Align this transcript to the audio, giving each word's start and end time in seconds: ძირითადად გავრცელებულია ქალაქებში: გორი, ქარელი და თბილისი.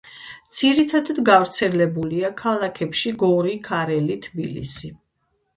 ძირითადად 0.59 1.19
გავრცელებულია 1.27 2.31
ქალაქებში: 2.41 3.13
გორი, 3.25 3.55
ქარელი 3.71 4.19
და 4.23 4.29
თბილისი. 4.29 4.95